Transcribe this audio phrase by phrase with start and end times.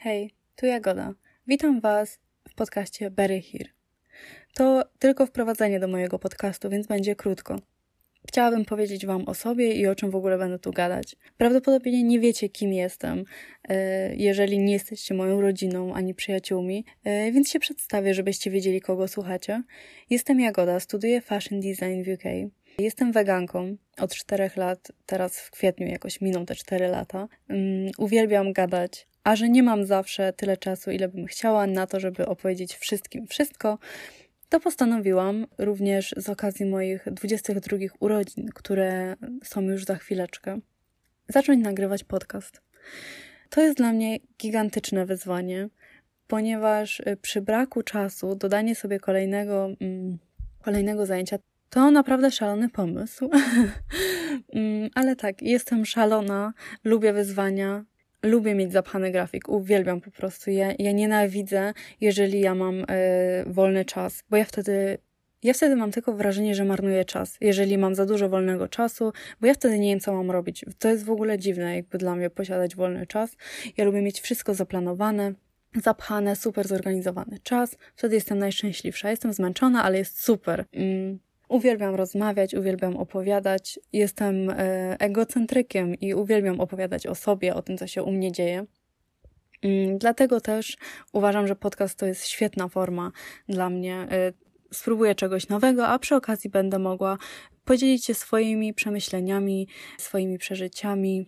[0.00, 1.14] Hej, tu Jagoda.
[1.46, 3.70] Witam Was w podcaście Berry Here.
[4.54, 7.60] To tylko wprowadzenie do mojego podcastu, więc będzie krótko.
[8.28, 11.16] Chciałabym powiedzieć Wam o sobie i o czym w ogóle będę tu gadać.
[11.36, 13.24] Prawdopodobnie nie wiecie, kim jestem,
[13.68, 19.08] e, jeżeli nie jesteście moją rodziną ani przyjaciółmi, e, więc się przedstawię, żebyście wiedzieli, kogo
[19.08, 19.62] słuchacie.
[20.10, 22.50] Jestem Jagoda, studiuję fashion design w UK.
[22.78, 27.28] Jestem weganką od czterech lat, teraz w kwietniu jakoś miną te cztery lata.
[27.48, 27.58] Um,
[27.98, 32.26] uwielbiam gadać, a że nie mam zawsze tyle czasu, ile bym chciała na to, żeby
[32.26, 33.78] opowiedzieć wszystkim wszystko,
[34.48, 40.58] to postanowiłam również z okazji moich 22 urodzin, które są już za chwileczkę,
[41.28, 42.60] zacząć nagrywać podcast.
[43.50, 45.68] To jest dla mnie gigantyczne wyzwanie,
[46.26, 50.18] ponieważ y, przy braku czasu dodanie sobie kolejnego, mm,
[50.62, 51.38] kolejnego zajęcia
[51.70, 53.30] to naprawdę szalony pomysł.
[54.54, 56.52] Mm, ale tak, jestem szalona,
[56.84, 57.84] lubię wyzwania,
[58.22, 60.50] lubię mieć zapchany grafik, uwielbiam po prostu.
[60.50, 62.84] Ja, ja nienawidzę, jeżeli ja mam y,
[63.46, 64.98] wolny czas, bo ja wtedy.
[65.42, 69.46] Ja wtedy mam tylko wrażenie, że marnuję czas, jeżeli mam za dużo wolnego czasu, bo
[69.46, 70.64] ja wtedy nie wiem, co mam robić.
[70.78, 73.36] To jest w ogóle dziwne, jakby dla mnie posiadać wolny czas.
[73.76, 75.32] Ja lubię mieć wszystko zaplanowane,
[75.82, 77.76] zapchane, super zorganizowany czas.
[77.96, 79.10] Wtedy jestem najszczęśliwsza.
[79.10, 80.64] Jestem zmęczona, ale jest super.
[80.72, 81.18] Mm.
[81.48, 83.78] Uwielbiam rozmawiać, uwielbiam opowiadać.
[83.92, 84.56] Jestem e,
[85.00, 88.66] egocentrykiem i uwielbiam opowiadać o sobie, o tym, co się u mnie dzieje.
[89.62, 90.76] Mm, dlatego też
[91.12, 93.12] uważam, że podcast to jest świetna forma
[93.48, 94.06] dla mnie.
[94.10, 94.32] E,
[94.72, 97.18] spróbuję czegoś nowego, a przy okazji będę mogła
[97.64, 99.68] podzielić się swoimi przemyśleniami,
[99.98, 101.26] swoimi przeżyciami,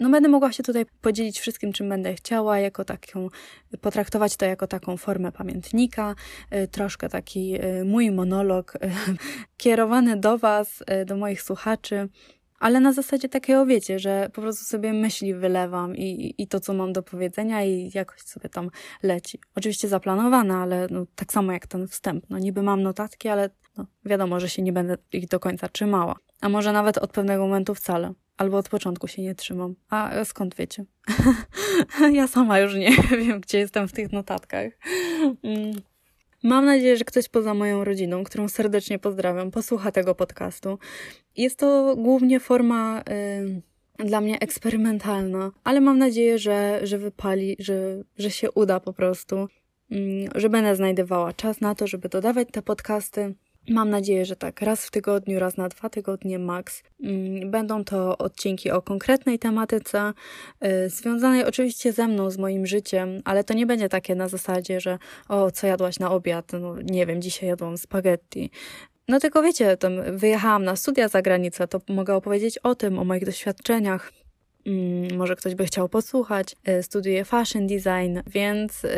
[0.00, 3.28] no będę mogła się tutaj podzielić wszystkim, czym będę chciała, jako taką,
[3.80, 6.14] potraktować to jako taką formę pamiętnika,
[6.54, 8.78] y, troszkę taki y, mój monolog y,
[9.56, 12.08] kierowany do Was, do moich słuchaczy,
[12.58, 16.74] ale na zasadzie takiego, wiecie, że po prostu sobie myśli wylewam i, i to, co
[16.74, 18.70] mam do powiedzenia i jakoś sobie tam
[19.02, 19.40] leci.
[19.54, 22.24] Oczywiście zaplanowane, ale no, tak samo jak ten wstęp.
[22.30, 26.16] No niby mam notatki, ale no, wiadomo, że się nie będę ich do końca trzymała.
[26.40, 28.12] A może nawet od pewnego momentu wcale.
[28.38, 29.74] Albo od początku się nie trzymam.
[29.90, 30.84] A skąd wiecie?
[32.12, 32.90] ja sama już nie
[33.26, 34.72] wiem, gdzie jestem w tych notatkach.
[35.42, 35.72] Mm.
[36.42, 40.78] Mam nadzieję, że ktoś poza moją rodziną, którą serdecznie pozdrawiam, posłucha tego podcastu.
[41.36, 43.02] Jest to głównie forma
[44.00, 48.92] y, dla mnie eksperymentalna, ale mam nadzieję, że, że wypali, że, że się uda po
[48.92, 49.48] prostu,
[49.92, 53.34] y, że będę znajdowała czas na to, żeby dodawać te podcasty.
[53.68, 56.82] Mam nadzieję, że tak, raz w tygodniu, raz na dwa tygodnie max.
[57.02, 60.12] Mm, będą to odcinki o konkretnej tematyce,
[60.60, 64.80] yy, związanej oczywiście ze mną, z moim życiem, ale to nie będzie takie na zasadzie,
[64.80, 66.52] że o, co jadłaś na obiad?
[66.52, 68.50] No nie wiem, dzisiaj jadłam spaghetti.
[69.08, 73.04] No tylko wiecie, tam wyjechałam na studia za granicę, to mogę opowiedzieć o tym, o
[73.04, 74.12] moich doświadczeniach,
[75.16, 76.56] może ktoś by chciał posłuchać.
[76.68, 78.88] Y, studiuję fashion design, więc y,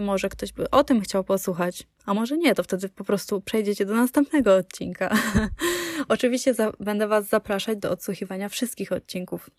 [0.00, 1.86] może ktoś by o tym chciał posłuchać.
[2.06, 5.16] A może nie, to wtedy po prostu przejdziecie do następnego odcinka.
[6.08, 9.50] Oczywiście będę Was zapraszać do odsłuchiwania wszystkich odcinków.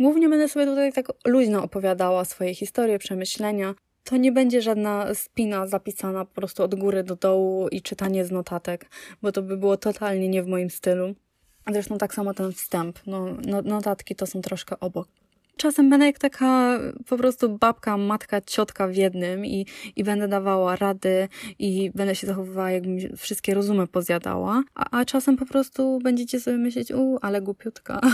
[0.00, 3.74] Głównie będę sobie tutaj tak luźno opowiadała swoje historie, przemyślenia.
[4.04, 8.30] To nie będzie żadna spina zapisana po prostu od góry do dołu i czytanie z
[8.30, 8.86] notatek,
[9.22, 11.14] bo to by było totalnie nie w moim stylu.
[11.72, 12.98] Zresztą tak samo ten wstęp.
[13.06, 15.08] No, no, notatki to są troszkę obok.
[15.60, 16.78] Czasem będę jak taka
[17.08, 19.66] po prostu babka, matka, ciotka w jednym i,
[19.96, 21.28] i będę dawała rady
[21.58, 26.56] i będę się zachowywała, jakbym wszystkie rozumy pozjadała, a, a czasem po prostu będziecie sobie
[26.56, 28.00] myśleć, u, ale głupiutka.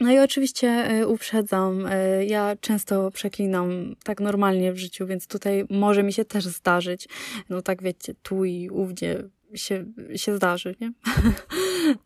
[0.00, 5.64] No i oczywiście y, uprzedzam, y, ja często przeklinam tak normalnie w życiu, więc tutaj
[5.70, 7.08] może mi się też zdarzyć.
[7.48, 9.22] No tak wiecie, tu i ówdzie
[9.54, 9.84] się,
[10.16, 10.92] się zdarzy, nie?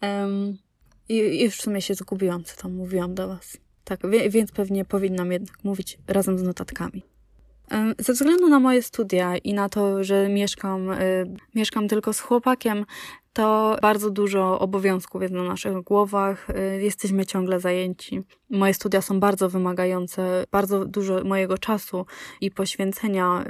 [0.20, 0.58] um,
[1.10, 3.56] i, I w sumie się zgubiłam, co tam mówiłam do Was.
[3.84, 7.02] Tak, więc pewnie powinnam jednak mówić razem z notatkami.
[7.98, 12.84] Ze względu na moje studia i na to, że mieszkam, y, mieszkam tylko z chłopakiem,
[13.32, 16.50] to bardzo dużo obowiązków jest na naszych głowach.
[16.50, 18.22] Y, jesteśmy ciągle zajęci.
[18.50, 22.06] Moje studia są bardzo wymagające, bardzo dużo mojego czasu
[22.40, 23.46] i poświęcenia y,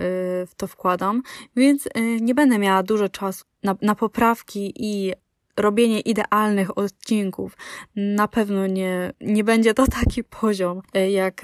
[0.46, 1.22] w to wkładam,
[1.56, 1.88] więc
[2.20, 5.12] nie będę miała dużo czasu na, na poprawki i
[5.60, 7.56] robienie idealnych odcinków.
[7.96, 11.42] Na pewno nie, nie będzie to taki poziom jak,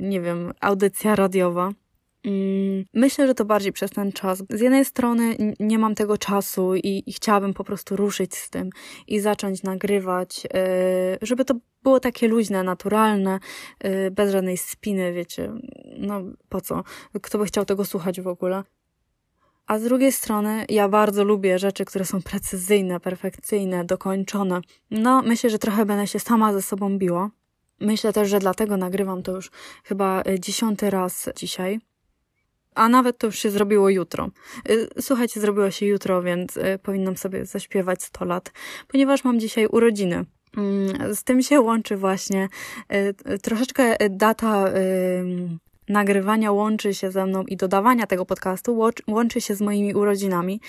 [0.00, 1.70] nie wiem, audycja radiowa.
[2.26, 4.42] Mm, myślę, że to bardziej przez ten czas.
[4.50, 8.70] Z jednej strony nie mam tego czasu i, i chciałabym po prostu ruszyć z tym
[9.06, 10.50] i zacząć nagrywać, yy,
[11.22, 13.38] żeby to było takie luźne, naturalne,
[14.12, 15.52] bez żadnej spiny, wiecie.
[15.98, 16.82] No po co?
[17.22, 18.62] Kto by chciał tego słuchać w ogóle?
[19.66, 24.60] A z drugiej strony, ja bardzo lubię rzeczy, które są precyzyjne, perfekcyjne, dokończone.
[24.90, 27.30] No, myślę, że trochę będę się sama ze sobą biła,
[27.80, 29.50] Myślę też, że dlatego nagrywam to już
[29.84, 31.80] chyba e, dziesiąty raz dzisiaj.
[32.74, 34.30] A nawet to już się zrobiło jutro.
[34.68, 38.52] E, słuchajcie, zrobiło się jutro, więc e, powinnam sobie zaśpiewać 100 lat,
[38.88, 40.24] ponieważ mam dzisiaj urodziny.
[40.56, 42.48] Mm, z tym się łączy właśnie
[43.42, 44.70] troszeczkę data
[45.88, 48.78] nagrywania łączy się ze mną i dodawania tego podcastu
[49.08, 50.60] łączy się z moimi urodzinami,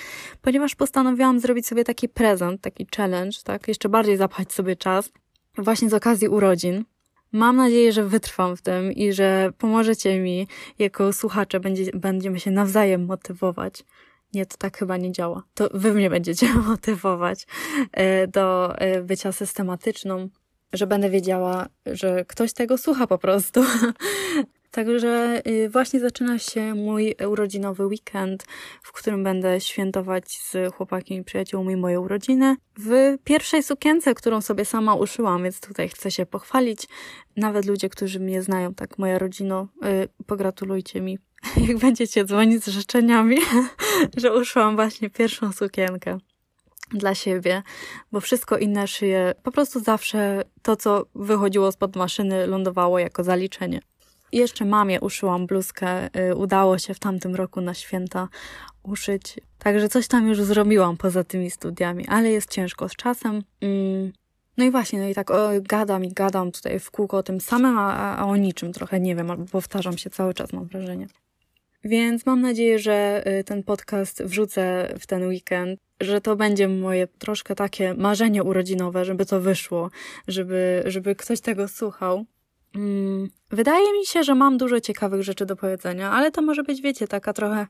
[0.42, 5.12] ponieważ postanowiłam zrobić sobie taki prezent, taki challenge, tak, jeszcze bardziej zapchać sobie czas
[5.58, 6.86] właśnie z okazji urodzin.
[7.32, 10.48] Mam nadzieję, że wytrwam w tym i że pomożecie mi
[10.80, 13.84] jako słuchacze, będzie, będziemy się nawzajem motywować.
[14.34, 15.44] Nie, to tak chyba nie działa.
[15.54, 17.48] To wy mnie będziecie motywować
[17.92, 20.30] e, do e, bycia systematyczną,
[20.74, 23.64] że będę wiedziała, że ktoś tego słucha po prostu.
[24.72, 28.46] Także y, właśnie zaczyna się mój urodzinowy weekend,
[28.84, 32.56] w którym będę świętować z chłopakiem i przyjaciółmi moje urodziny.
[32.80, 36.88] W pierwszej sukience, którą sobie sama uszyłam, więc tutaj chcę się pochwalić.
[37.36, 41.18] Nawet ludzie, którzy mnie znają, tak moja rodzino, yy, pogratulujcie mi,
[41.68, 43.38] jak będziecie dzwonić z życzeniami,
[44.18, 46.18] że uszyłam właśnie pierwszą sukienkę
[46.92, 47.64] dla siebie,
[48.12, 49.34] bo wszystko inne szyję.
[49.44, 53.82] Po prostu zawsze to, co wychodziło spod maszyny, lądowało jako zaliczenie.
[54.32, 56.16] Jeszcze mamie uszyłam bluzkę.
[56.30, 58.28] Y, udało się w tamtym roku na święta
[58.84, 59.40] uszyć.
[59.60, 63.44] Także coś tam już zrobiłam poza tymi studiami, ale jest ciężko z czasem.
[63.62, 64.12] Mm.
[64.58, 67.42] No i właśnie, no i tak o, gadam i gadam tutaj w kółko o tym
[67.42, 71.08] samym, a, a o niczym trochę nie wiem, albo powtarzam się cały czas, mam wrażenie.
[71.84, 77.08] Więc mam nadzieję, że y, ten podcast wrzucę w ten weekend, że to będzie moje
[77.08, 79.90] troszkę takie marzenie urodzinowe, żeby to wyszło,
[80.28, 82.26] żeby, żeby ktoś tego słuchał.
[82.78, 86.82] Mm, wydaje mi się, że mam dużo ciekawych rzeczy do powiedzenia, ale to może być,
[86.82, 87.68] wiecie, taka trochę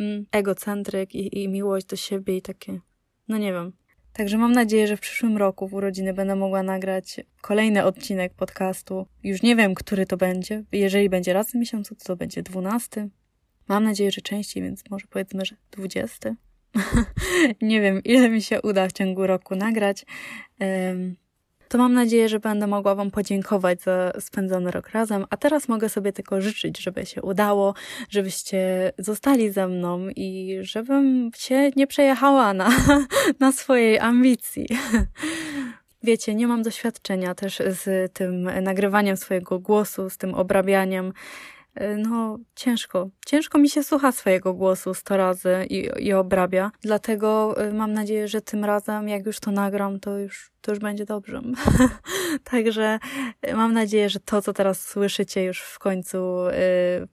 [0.00, 2.80] mm, egocentryk i, i miłość do siebie i takie,
[3.28, 3.72] no nie wiem.
[4.12, 9.06] Także mam nadzieję, że w przyszłym roku w urodziny będę mogła nagrać kolejny odcinek podcastu.
[9.22, 10.64] Już nie wiem, który to będzie.
[10.72, 13.08] Jeżeli będzie raz w miesiącu, to to będzie dwunasty.
[13.68, 16.36] Mam nadzieję, że częściej, więc może powiedzmy, że dwudziesty.
[17.62, 20.04] nie wiem, ile mi się uda w ciągu roku nagrać.
[20.60, 21.16] Um,
[21.70, 25.88] to mam nadzieję, że będę mogła Wam podziękować za spędzony rok razem, a teraz mogę
[25.88, 27.74] sobie tylko życzyć, żeby się udało,
[28.08, 32.70] żebyście zostali ze mną i żebym się nie przejechała na,
[33.40, 34.66] na swojej ambicji.
[36.02, 41.12] Wiecie, nie mam doświadczenia też z tym nagrywaniem swojego głosu, z tym obrabianiem.
[41.74, 43.08] E, no ciężko.
[43.26, 46.70] Ciężko mi się słucha swojego głosu sto razy i, i obrabia.
[46.82, 50.78] Dlatego e, mam nadzieję, że tym razem, jak już to nagram, to już, to już
[50.78, 51.42] będzie dobrze.
[52.50, 52.98] Także
[53.42, 56.52] e, mam nadzieję, że to, co teraz słyszycie, już w końcu y,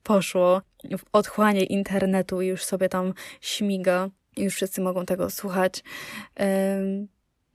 [0.03, 0.61] poszło
[0.97, 4.09] w otchłanie internetu i już sobie tam śmiga.
[4.37, 5.83] Już wszyscy mogą tego słuchać.
[6.39, 7.07] Y,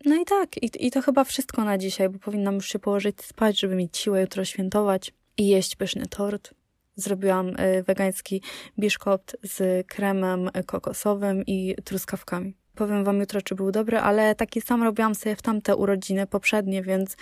[0.04, 3.22] no i tak, i, i to chyba wszystko na dzisiaj, bo powinnam już się położyć
[3.22, 6.54] spać, żeby mieć siłę jutro świętować i jeść pyszny tort.
[6.96, 8.42] Zrobiłam y, wegański
[8.78, 12.56] biszkopt z kremem kokosowym i truskawkami.
[12.74, 16.82] Powiem wam jutro, czy był dobry, ale taki sam robiłam sobie w tamte urodziny poprzednie,
[16.82, 17.16] więc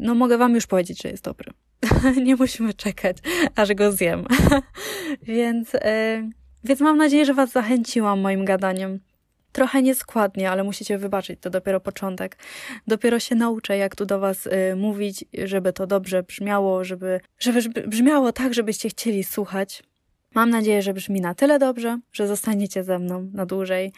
[0.00, 1.52] no mogę wam już powiedzieć, że jest dobry.
[2.24, 3.16] Nie musimy czekać,
[3.56, 4.26] aż go zjem.
[5.22, 5.80] więc, yy,
[6.64, 9.00] więc mam nadzieję, że was zachęciłam moim gadaniem.
[9.52, 12.38] Trochę nieskładnie, ale musicie wybaczyć, to dopiero początek.
[12.86, 17.80] Dopiero się nauczę, jak tu do Was y, mówić, żeby to dobrze brzmiało, żeby, żeby
[17.88, 19.82] brzmiało tak, żebyście chcieli słuchać.
[20.34, 23.92] Mam nadzieję, że brzmi na tyle dobrze, że zostaniecie ze mną na dłużej.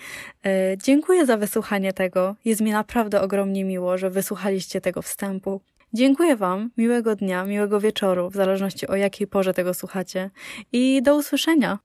[0.46, 0.50] Y,
[0.82, 2.36] dziękuję za wysłuchanie tego.
[2.44, 5.60] Jest mi naprawdę ogromnie miło, że wysłuchaliście tego wstępu.
[5.92, 10.30] Dziękuję Wam, miłego dnia, miłego wieczoru, w zależności o jakiej porze tego słuchacie
[10.72, 11.78] i do usłyszenia.